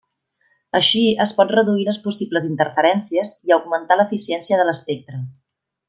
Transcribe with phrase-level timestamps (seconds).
[0.79, 5.23] Així es pot reduir les possibles interferències i augmentar l'eficiència de l'espectre.